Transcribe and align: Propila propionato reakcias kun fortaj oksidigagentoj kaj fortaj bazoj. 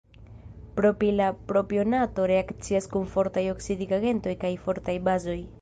Propila 0.79 1.27
propionato 1.51 2.25
reakcias 2.33 2.89
kun 2.95 3.07
fortaj 3.15 3.47
oksidigagentoj 3.55 4.37
kaj 4.47 4.53
fortaj 4.65 4.99
bazoj. 5.11 5.43